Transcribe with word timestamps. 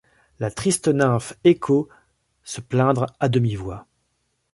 La 0.39 0.49
triste 0.49 0.87
nymphe 0.87 1.35
Écho 1.43 1.87
se 2.41 2.59
plaindre 2.59 3.05
à 3.19 3.29
demi-voix. 3.29 3.85